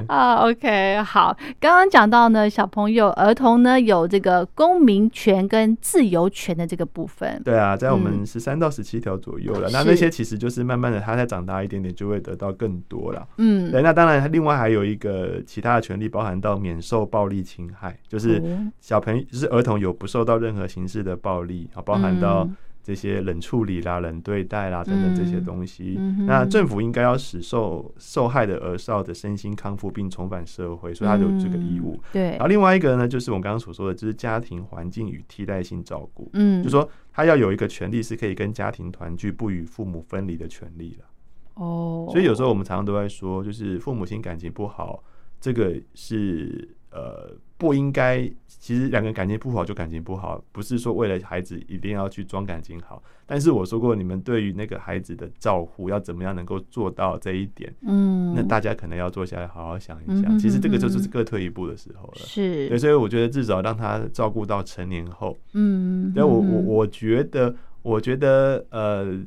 [0.08, 1.36] 啊，OK，好。
[1.60, 7.42] 刚刚讲到呢，小朋友、儿童呢有这个公民权跟自由权的这个部分。
[7.44, 9.68] 对啊，在我们十三到十七条左右了。
[9.72, 13.28] 那那些其实就是慢慢的，他再长大一点点，就会得到更多了。
[13.38, 13.82] 嗯，对。
[13.82, 17.31] 那当然，另外还有一个其他的权利，包含到免受暴。
[17.31, 18.42] 力侵害就是
[18.80, 22.50] 小朋友，就是儿童有不受到任何形式的暴力啊，包含到
[22.84, 26.00] 这些冷处理啦、冷对待啦等等这些东西。
[26.26, 32.02] 那政府应该要使受受害的儿少的身心康复并重返社会，所以他有这个义务。
[32.12, 32.32] 对。
[32.32, 36.28] 然后另外一个呢，就是我们刚刚所说的，就是家庭环境与替代性照顾。
[36.34, 41.06] 嗯，就说他要有一个权利，是可以跟家庭团聚、不与父母分离的权利了。
[41.54, 42.10] 哦。
[42.12, 45.04] 所以有时候我们常常都在说，就是父母亲感情不好，
[45.40, 46.68] 这个是。
[46.92, 48.32] 呃，不应该。
[48.48, 53.02] 其实两个人感情不好就感情不好，不是说为了孩子一定要去装感情好。
[53.26, 57.74] 但是我说过，你们对于那个孩子的照顾要怎么样能够做到这一点？
[57.88, 60.38] 嗯，那大家可能要坐下来好好想一想。
[60.38, 62.18] 其实这个就是各退一步的时候了。
[62.18, 69.20] 是，对，所以我觉得至少让他照顾到成年后，嗯，对我我我觉得，我觉得呃。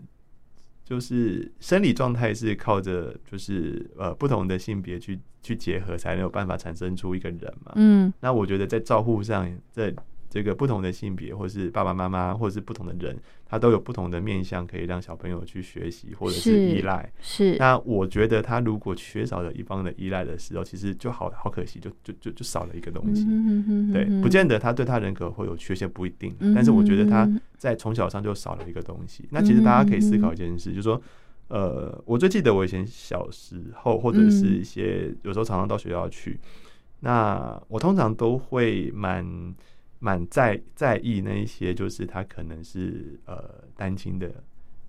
[0.85, 7.73] 就是生理状态是靠着，就是呃不同的性别去去结合，才能有办法产生出一个人嘛。
[7.77, 9.95] 嗯，那我觉得在照护上，在
[10.35, 13.17] 这个不同的性别，或是爸爸妈妈，或者是不同的人。
[13.47, 17.09] 他都有不同的面向，可以让小朋友去学习或者是依赖。
[17.21, 17.57] 是。
[17.57, 23.25] 那我觉得他如果缺少了一方的依赖的时候，其实就好好可惜，就就就就少了一个东西。
[23.93, 26.35] 对，不见得他对他人格会有缺陷，不一定。
[26.53, 29.29] 但是我觉得他在从小上就少了一个东西。
[29.31, 31.01] 那其实大家可以思考一件事，就是说，
[31.47, 36.41] 呃，我最记得我以前小时候，或者是一些有时候常常到学校去，
[36.99, 39.55] 那我通常都会蛮。
[40.05, 44.29] 蛮在在意那一些，就是他可能是呃单亲的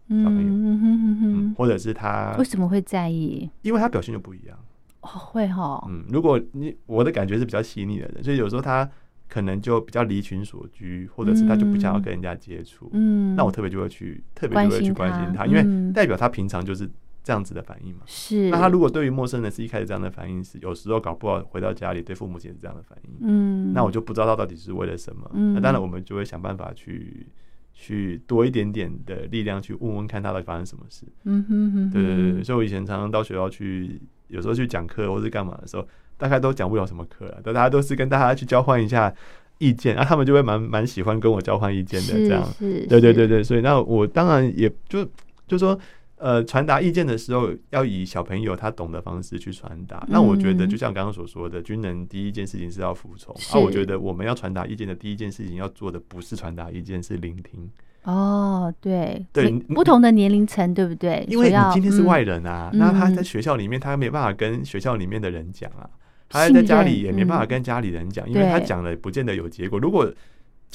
[0.09, 3.49] 小朋友，嗯或者是他为什么会在意？
[3.61, 4.59] 因为他表现就不一样
[4.99, 8.89] 哦，会哈，嗯，如果你我的感觉是比较细腻的人，所以有时候他
[9.29, 16.89] 可能就比较离群所居，或者是他就不想要跟人家接触，嗯，那我特别就会去特别就会去关心他，因为代表他平常就是。
[17.25, 18.51] 这样子的反应嘛，是。
[18.51, 25.27] 那他如果对于陌生人是一开始这样的反应，是有时候搞不好回到家里对父母亲是这样的反应，嗯，那我就不知道他到底是为了什么。
[25.55, 27.25] 那当然我们就会想办法去
[27.73, 31.07] 去多一点点的力量去问问看他到底发生什么事。
[31.23, 32.43] 嗯哼哼，对对对。
[32.43, 39.11] 所以我以前常常到学校去，有时候去讲课或是干嘛的时候，大概都讲不了什么课了，但大家都是跟大家去交换一下
[39.57, 42.45] 意见，啊，他们就会蛮蛮喜欢跟我交换意见的这样。
[42.59, 43.43] 是，对对对对。
[43.43, 45.03] 所以那我当然也就
[45.47, 45.75] 就说。
[46.17, 50.05] 呃，传达意见的时候要以小朋友他懂的方式去传达。
[50.09, 53.35] 那我觉得，就像刚刚所说的，军人第一件事情是要服从。
[53.51, 57.69] 啊，我觉得我们要传达意见的第一件事情要做的不是传达意见，是聆听。
[58.03, 61.25] 哦，对对，不同的年龄层，对不对？
[61.27, 65.89] 因为你今天是外人啊，那他在学校里面他没办法跟学校里面的人讲啊，
[66.29, 69.79] 他在家里也没办法跟家里人讲，因为他讲了不见得有结果。
[69.79, 70.09] 如果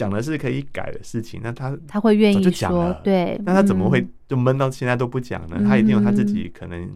[0.00, 5.60] 讲的是可以改的事情，那他他会愿意说，对，那他怎么会就闷到现在都不讲呢？
[5.66, 6.90] 他一定有他自己可能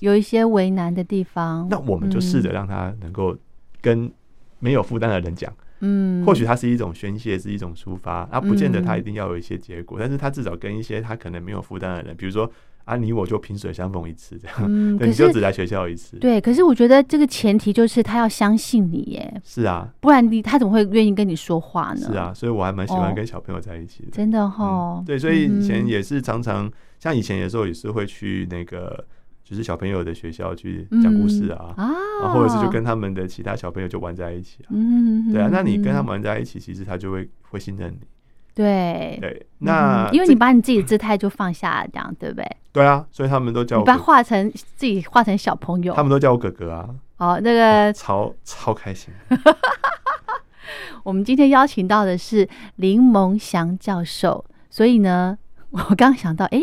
[0.00, 1.66] 有一些为难的地方。
[1.70, 3.34] 那我们就试着让他能够
[3.80, 4.12] 跟
[4.58, 12.50] 没有负担的人讲，嗯，或许他是一种宣泄，是一种抒发，他不见得他一定要有一些结果，但是他至少跟一些他可能没有负担的人，比如说。
[12.84, 14.56] 啊，你我就萍水相逢一次，这样，
[14.98, 16.18] 对，你就只来学校一次。
[16.18, 19.40] 对，可是我觉得这个前提就是他要相信你耶。
[19.42, 22.08] 是啊，不然你他怎么会愿意跟你说话呢？
[22.10, 24.10] 是啊，所以我还蛮喜欢跟小朋友在一起的。
[24.12, 25.02] 真的哈。
[25.06, 26.70] 对，所以以前也是常常，
[27.00, 29.02] 像以前有时候也是会去那个，
[29.42, 34.68] 就是小朋友的学校去讲故事啊，啊，或者是就跟他们的其他小朋友就玩在一起啊。
[34.70, 38.06] 嗯，对啊，那你跟他们玩在一起，其实他就会会信任你。
[38.54, 42.56] 对对，那因为你把你自己的姿态就放下了，这样对不对？
[42.72, 46.88] 对啊，所以他们都叫我把画成自己画成小朋友，他们都叫我哥哥啊。
[47.16, 49.12] 哦，那个超超开心。
[51.04, 55.38] 我们今天邀请到的是林蒙祥教授，所以呢，
[55.70, 56.60] 我刚刚想到，哎，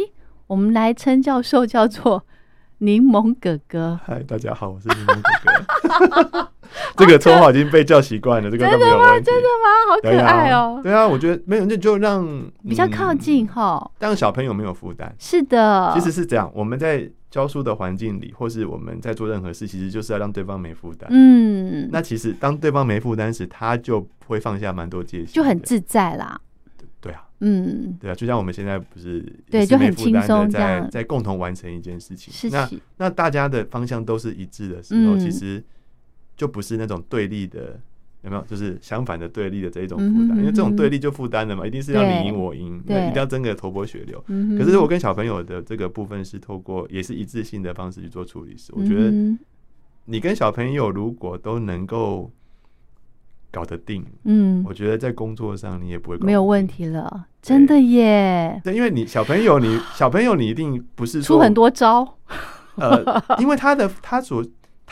[0.47, 2.25] 我们来称教授叫做
[2.83, 3.99] 柠檬哥哥。
[4.03, 6.51] 嗨，大家好，我是柠檬哥哥。
[6.97, 9.19] 这个绰号已经被叫习惯了，这个真的吗。
[9.19, 9.69] 真的吗？
[9.87, 10.79] 好可爱哦！
[10.81, 12.25] 对啊，我觉得没有，那就让
[12.67, 15.13] 比较靠近哈，让小朋友没有负担。
[15.19, 16.51] 是的，其实是这样。
[16.55, 21.07] 我们在教书的环境里，或是我们在做任何事，其实就是要让对方没负担。
[21.11, 26.41] 嗯，那其实当对方没负担时，他就会放下蛮多戒心，就很自在啦。
[27.41, 32.49] 嗯，对啊，就像我们现在不是对就很轻松在在共同完成一件事情。
[32.49, 35.63] 那那大家的方向都是一致的时候，其实。
[36.37, 37.79] 就不是那种对立的，
[38.23, 38.43] 有没有？
[38.45, 44.19] 就是相反的对立的这一种负担，因为这种对立就负担了嘛，一定是要你赢我赢，对，一定要争个头破血流。
[44.57, 49.11] 可是我跟小朋友的这个部分是透过也是一致性的方式去做处理时，我觉得
[50.05, 52.31] 你跟小朋友如果都能够
[53.51, 58.59] 搞得定，嗯，我觉得在工作上你也不会没有问题了，真的耶。
[58.63, 62.17] 对，因为你小朋友，你 小朋友你一定不是出很多招，
[62.75, 63.03] 呃，
[63.39, 64.43] 因为他的他所。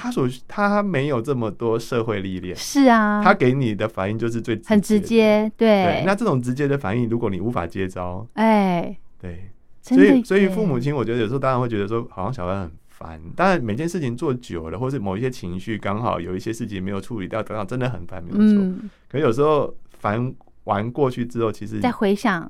[0.01, 6.05] 他所他没有这么多社会历练，是啊，他给你的反应就是最很直接，对。
[6.05, 9.49] 那这种直接的反应，如果你无法接招，哎，对，
[9.81, 13.19] 所以所以父母亲，我觉得有时候当然会觉得说，好像小孩很烦。
[13.35, 18.89] 当然每件事情做久了，或是某一些情绪刚好有一些事情没有处理掉，等等，真的很烦，没有错。
[19.09, 20.31] 可有时候烦
[20.65, 22.47] 完过去之后，其实再回想。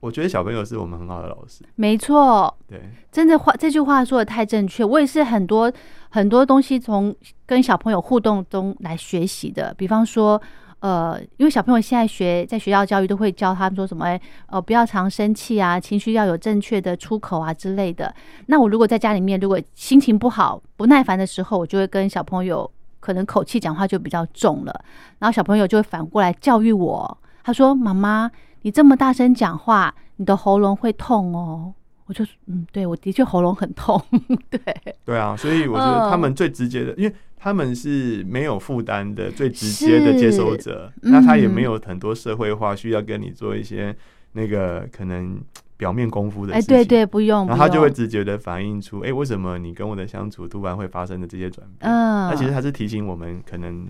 [0.00, 2.78] 我觉得小朋友是我们很好的老师，没错，对，
[3.10, 4.84] 真的话这句话说的太正确。
[4.84, 5.72] 我也是很多
[6.10, 7.14] 很多东西从
[7.46, 9.72] 跟小朋友互动中来学习的。
[9.78, 10.40] 比方说，
[10.84, 14.04] 呃，因为小朋友现在学在学校教育都会教他们说什么，
[14.48, 18.14] 呃，不要常生气啊，情绪要有正确的出口啊之类的。
[18.48, 22.70] 那我如果在家里面，如果心情不好、不耐烦的时候，我就会跟小朋友
[23.00, 24.84] 可能口气讲话就比较重了，
[25.18, 31.72] 然后小朋友就会反过来教育我，他说：“妈妈。”你这么大声讲话，你的喉咙会痛哦。
[32.06, 33.98] 我就嗯，对我的确喉咙很痛。
[34.50, 34.60] 对
[35.06, 37.14] 对啊，所以我觉得他们最直接的，因为
[37.44, 43.94] 他们是没有负担的最直接的接收者，那他也没有很多社会化需要跟你做一些
[44.32, 45.38] 那个可能
[45.76, 46.54] 表面功夫的。
[46.54, 51.92] 哎，对对，不用，然后他就会直觉的反映出，哎，为什么你跟我的相处突然会发生的这些转变？
[51.92, 53.88] 嗯，那其实他是提醒我们，可能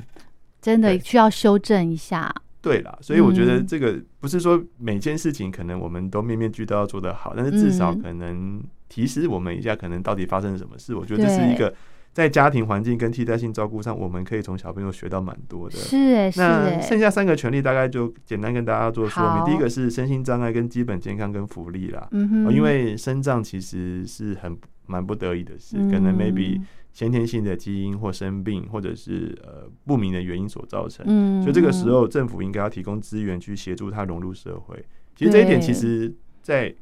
[0.60, 2.34] 真的需要修正一下。
[2.60, 10.92] 对啦，所以我觉得这个不是说每件事情可能我们都面面俱到要做得好，但是至少可能提示我们一下，可能到底发生了什么事。
[10.96, 11.72] 我觉得这是一个
[12.14, 15.76] 在家庭环境跟替代性照顾上，我们可以从小朋友学到蛮多的。
[15.76, 16.40] 是是。
[16.40, 19.44] 那剩下三个权利大概就简单跟大家做说明。
[19.44, 22.08] 第一个是身心障碍跟基本健康跟福利啦。
[22.12, 22.54] 嗯哼。
[22.54, 26.62] 因为身障其实是很蛮不得已的事，可能 maybe。
[26.92, 34.80] 先天性的基因或生病，或者是呃不明的原因所造成，嗯，所以这个时候政府应该要提供资源去协助他融入社会。
[35.16, 36.72] 其实这一点，其实，在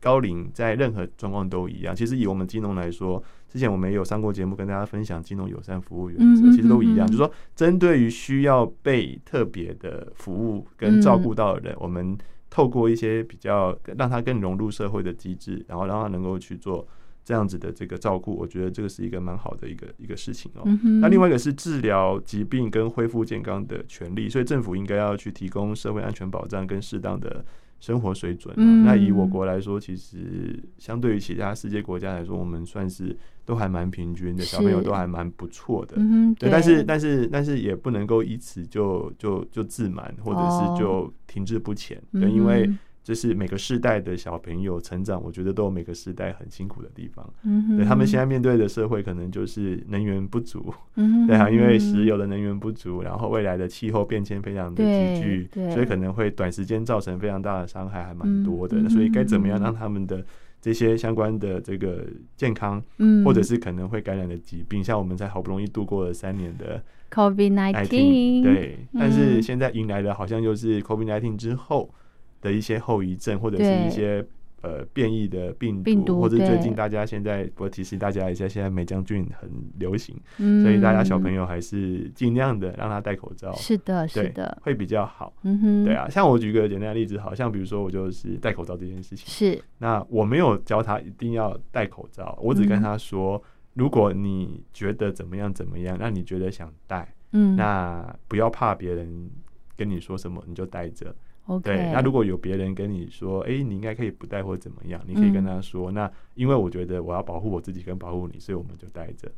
[0.00, 1.96] 高龄在任何状况都一样。
[1.96, 3.24] 其实以我们金融来说，
[3.56, 12.16] 之前我们也有上过节目跟大家分享金融友善服务原则，其实都一样，就是说针对于需要被特别的服务跟照顾到的人，我们
[12.50, 16.86] 透过一些比较让他更融入社会的机制，然后让他能够去做。
[17.26, 20.62] 这样子的这个照顾，我觉得这个是一个蛮好的一个一个事情哦。
[21.00, 27.44] 那另外一个是治疗疾病跟恢复健康的权利，所以政府应该要去提供社会安全保障跟适当的
[27.80, 28.54] 生活水准。
[28.84, 35.96] 那以我国来说，其实相对于其他世界国家来说，我们算是都还蛮平均的，小朋友都还蛮不错的。
[36.38, 42.02] 对，但是但是但是也不能够以此就就就自满，或者是就停滞不前。
[42.12, 42.70] 对，因为。
[43.06, 47.24] 这是每个世代的小朋友成长，我觉得都有每个时代很辛苦的地方。
[47.44, 50.74] 嗯，对他们现在面对的社会，可能就是能源不足。
[50.96, 58.88] 嗯，对啊，因为石油的能源不足，然后未来的气候变迁非常的急剧，所以可能会短时间造成非常大的伤害，还蛮多的。
[58.88, 60.26] 所以该怎么样让他们的
[60.60, 62.04] 这些相关的这个
[62.36, 71.88] 健康，嗯，或者是可能会感染的疾病，像我们才好不容易度过了三年的 COVID nineteen，对，但是现在迎来的好像又是 COVID nineteen 之后。
[72.40, 74.24] 的一些后遗症，或者是一些
[74.62, 80.14] 呃变异的病毒，或者最近大家现在我提示大家一下，现在美将军很流行，
[80.62, 83.52] 所以大家小朋友还是尽量的让他戴口罩。
[83.52, 85.32] 是的，是的，会比较好。
[85.42, 89.62] 嗯哼，对啊，像我举个简单的例子，好像比如说我就是戴口罩这件事情，是。
[89.78, 93.40] 那我没有教他一定要戴口罩，我只跟他说，
[93.74, 99.30] 如果你觉得怎么样怎么样，让你觉得想戴，嗯，那不要怕别人
[99.76, 101.14] 跟你说什么，你就戴着。
[101.62, 109.30] 对，那如果有别人跟你说，哎，你应该可以不带或怎么样，你可以跟他说，那因为我觉得我要保护我自己跟保护你，所以我们就带着。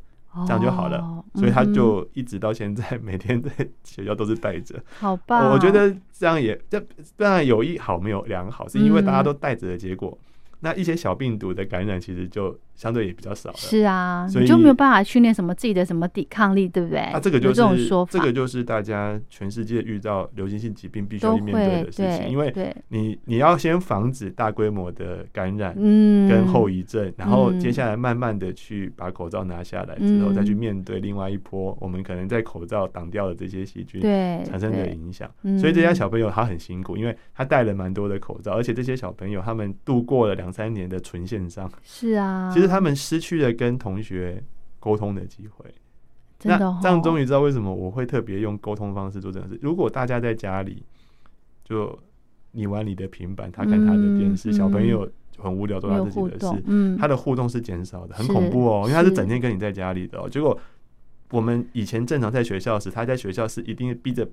[0.45, 1.25] 这样就好了。
[1.33, 3.49] 所以他就一直到现在每天在
[3.83, 4.79] 学校都是带着。
[4.99, 5.51] 好棒！
[5.51, 6.79] 我觉得这样也这
[7.17, 10.15] 当然有一好没有两好，是因为大家都带着的结果。
[10.59, 13.55] 那一些小病毒的感染其实就相对也比较少了。
[13.57, 16.99] 是啊，你就没有办法训练什么自己的什么抵抗力，对不对？
[16.99, 22.53] 啊，这个就是这种说法，这个就是大家全世界遇到流行性疾病必须要面对的事情，因为
[22.89, 34.01] 你你要先防止大规模的感染嗯跟后遗症，然后接下来慢慢的去把口罩拿下来之后，再去面对另外一波我们可能在口罩挡掉的这些细菌
[34.43, 35.29] 产生的影响。
[35.57, 40.49] 所以这些小朋友他很辛苦，因为他戴了蛮多的口罩，而且这些小朋友他们度过了两。
[40.49, 44.41] 两三年的纯线上是啊，其实他们失去了跟同学
[44.79, 45.65] 沟通的机会。
[46.43, 49.59] 那这样终于知道为什么我会特别用沟通方式做这件事。
[49.61, 50.81] 如果大家在家里，
[51.65, 51.99] 就
[52.51, 55.05] 你玩你的平板，他看他的电视，小朋友
[55.37, 60.17] 很无聊做他自己的事，嗯，他的互动是减少的，很恐怖哦，因为他是整天跟你在家里的。
[60.17, 60.29] 哦。
[60.29, 60.57] 结果
[61.31, 64.25] 我们以前正常在学校时，他在学校是一定逼着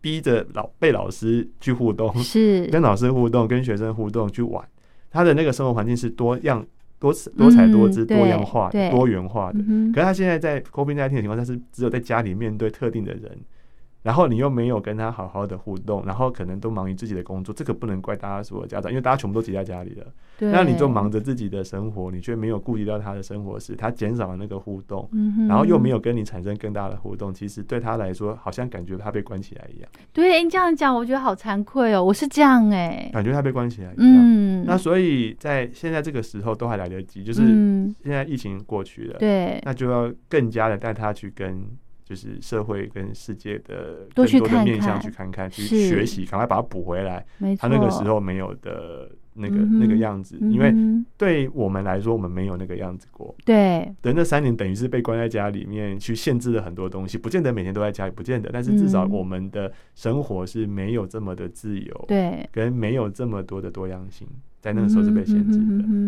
[0.00, 4.64] 逼着老被老师去互动，是跟老师互动，跟学生互动去玩。
[5.10, 6.64] 他的那个生活环境是多样、
[7.00, 9.58] 多多彩多姿、多样化、多元化的。
[9.92, 13.36] 可是他现在在 COVID nineteen 的情况下，是只有在家里面对特定的人。
[14.02, 20.06] 然后你又没有跟他好好的互动，然后可能都忙于自己的工作，这个不能怪大家所有家长，因为大家全部都挤在家里了。
[20.38, 25.06] 那你就忙着自己的生活，你却没有顾及到他的生活时，他减少了那个互动，
[25.46, 29.90] 然后又没有跟你产生更大的互动，其实对他来说，好像感觉他被关起来一样。
[30.14, 34.16] 对，你这样讲，我觉得好惭愧哦，我是这样哎，感觉他被关起来一样。
[34.18, 37.42] 嗯那所以在现在这个时候都还来得及，就是
[38.02, 41.62] 现在疫情过去了，对，那就要更加的带他去跟。
[42.10, 47.24] 就是社会跟世界的更多的面向去看看，去学习，赶快把它补回来。
[47.56, 50.74] 他那个时候没有的那个那个样子，因为
[51.16, 53.32] 对我们来说，我们没有那个样子过。
[53.44, 64.26] 对，等那三年等于是被关在家里面，去限制了很多东西，不见得每天都在家里，不见得，但是至少我们的生活是没有这么的自由，对，跟没有这么多的多样性。
[64.60, 65.64] 在那个时候是被限制的，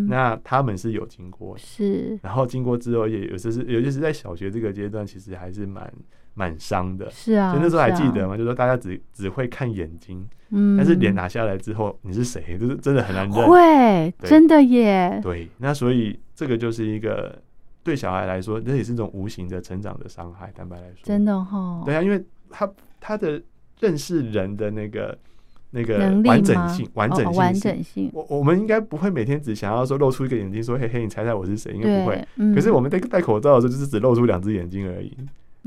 [0.09, 5.91] 那他们是有经过，是，然后经过之后也有些是，尤其是在小学这个阶段，其实还是蛮
[6.35, 8.37] 蛮伤的，是啊，就那时候还记得吗？
[8.37, 17.41] 就说大家只只会看眼睛，嗯，但是脸拿下来之后，你是谁，就是真的很难认，会，真的耶，对，那所以这个就是一个
[17.83, 20.53] 对小孩来说，这也是一种无形的成长的伤害。
[20.55, 23.43] 坦白来说，真的哈，对啊，因为他他的
[23.81, 25.19] 认识人的那个。
[25.73, 28.11] 那个完整性，完整性，完整性。
[28.13, 31.73] 我我们应该不会每天只想要说露出一个眼睛，说嘿嘿，你猜猜我是谁？
[31.73, 32.27] 应该不会。
[32.55, 35.13] 可是我们戴戴口罩的时候，就是只露出两只眼睛而已。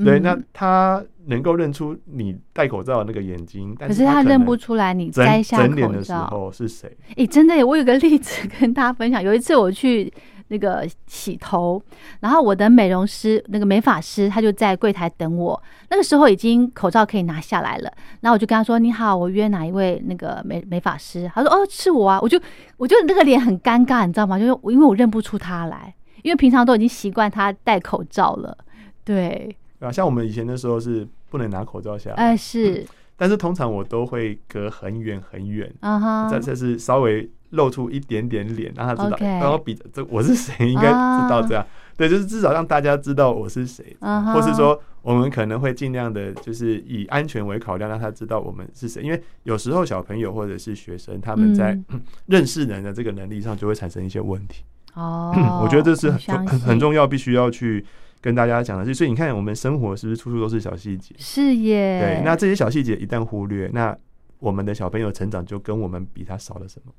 [0.04, 6.96] 对，那他能够认出你戴口罩的那个眼睛，可是他认不出来你摘下口罩的时候是谁？
[7.16, 9.24] 哎，真的，我有个例子跟大家分享。
[9.24, 10.14] 有一次我去。
[10.50, 11.82] 那个洗头，
[12.20, 15.62] 然后我的美容师那个美发师他就在柜台等我。
[15.90, 17.92] 那个时候已经口罩可以拿下来了，
[18.22, 22.40] 然后我就跟他说：“你好，我约哪一位那个美美发师？”他说：“哦，是我啊。”我就
[22.78, 24.38] 我就那个脸很尴尬，你知道吗？
[24.38, 25.94] 就是因为我认不出他来，
[26.24, 28.58] 因为平常都已经习惯他戴口罩了。
[29.04, 32.86] 对啊，像我们以前的时候是不能拿口罩下来，哎是，
[33.18, 37.30] 但是通常我都会隔很远很远，啊哈，这这是稍微。
[37.52, 41.66] 露出一点点脸，让他知道，然后比这我是谁，应该知道这样。
[41.96, 49.02] 对，就是至少让大家知道我是谁，或是说我们可能会尽量的，就是以安全为考量，让他知道我们是谁。
[49.02, 51.80] 因为有时候小朋友或者是学生，他们在
[52.28, 54.66] 认识人的这个能力上就会产生一些问题。
[54.96, 57.86] 哦，我觉得这是很很很重要，必须要去
[58.26, 58.92] 跟大家讲的。
[58.92, 61.14] 所以你看，我们生活是不是处处都是小细节？
[61.20, 62.00] 是耶。
[62.02, 63.96] 对，那这些小细节一旦忽略，那
[64.40, 66.92] 我们的小朋友成长就跟我们比他少了什么？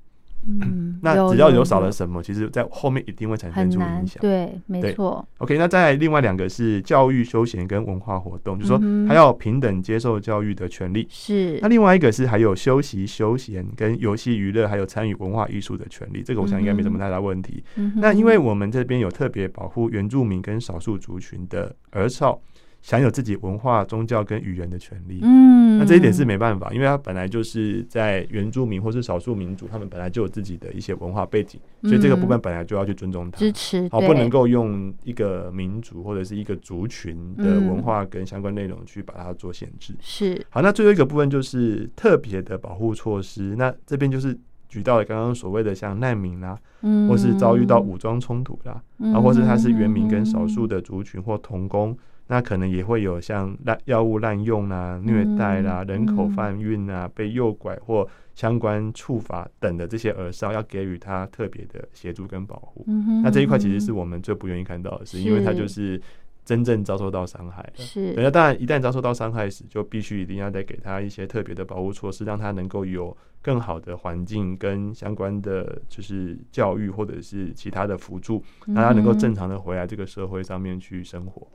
[0.47, 4.21] 嗯，那只要有少了什么，其实在后面一定会产生出影响。
[4.21, 5.27] 对，没错。
[5.39, 8.79] OK，那再另外两个是教育、休闲跟文化活动，就是说
[9.09, 11.07] 他要平等接受教育的权利。
[11.11, 11.59] 是。
[11.61, 16.23] 那另外一个是还有休息、休闲跟游戏娱乐，还有参与文化艺术的权利。
[16.23, 17.63] 这个我想应该没什么太大问题。
[17.97, 22.41] 那因为我们这边有特别保护原住民跟少数族群的儿少。
[22.87, 39.93] 享有自己文化、宗教跟语言的权利，嗯，那这一点是没办法，因为他本来就是在原住民或是少数民族，他们本来就有自己的一些文化背景，所以这个部分本来就要去尊重他，支持，好，不能够用一个民族或者是一个族群的文化跟相关内容去把它做限制。
[39.99, 48.81] 是，好，那最后一个部分就是特别的保护措施，那这边就是举到了刚刚所谓的像难民啦，嗯，或是遭遇到武装冲突啦，
[49.13, 51.99] 啊，或是他是原民跟少数的族群或童工。
[52.29, 62.85] 那可能也会有像滥药物滥用啊、虐待啦、人口贩运啊、被诱拐或相关处罚等的这些儿少，要给予他特别的协助跟保护。
[63.23, 66.01] 那这一块其实是我们最不愿意看到的，是因为他就是
[66.45, 67.73] 真正遭受到伤害。
[67.77, 81.47] 是，那当然一旦遭受到伤害时，就必须一定要再给他一些特别的保护措施，让他能够有更好的环境跟相关的就是教育或者是其他的辅助，让他能够正常的回来这个社会上面去生活。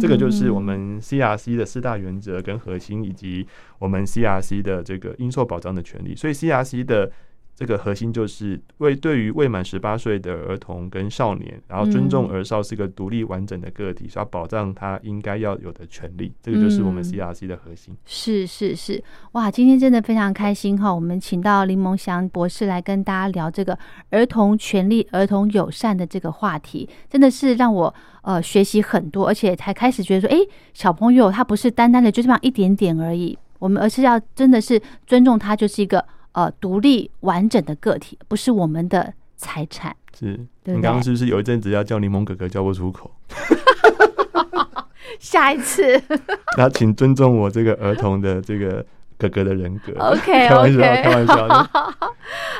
[0.00, 3.46] 这个就是我们 CRC 的四大原则跟核心，以及
[3.78, 6.14] 我们 CRC 的这个应受保障的权利。
[6.14, 7.10] 所以 CRC 的。
[7.56, 16.32] 这个核心就是为对于未满十八岁的儿童跟少年，然后尊重儿少是个独立完整的个体，是要保障他应该要有的权利。
[16.42, 17.96] 这个就是我们 CRC 的核心。
[18.04, 19.02] 是是是，
[19.32, 20.92] 哇，今天真的非常开心哈！
[20.92, 23.78] 我们请到林蒙祥博士来跟大家聊这个
[24.10, 30.38] 儿童权利、儿童友善的这个话题，真的是让我呃学习很多，而且才开始觉得说，哎，
[30.72, 36.04] 小朋友他不是单单的就这么一点点而已，我们而是要真的是尊重他，就是一个。
[36.34, 39.96] 呃，独立完整的个体不是我们的财产。
[40.16, 43.10] 是，你刚刚是不是有一阵子要叫柠檬哥哥叫不出口？
[45.18, 46.00] 下一次，
[46.58, 48.84] 那请尊重我这个儿童的这个
[49.16, 49.92] 哥哥的人格。
[50.04, 51.48] OK，开玩笑，开玩笑。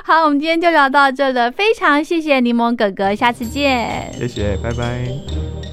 [0.04, 4.12] 好，我们今天就聊到这了，非常谢谢柠檬哥哥，下次见。
[4.12, 5.63] 谢谢，拜拜。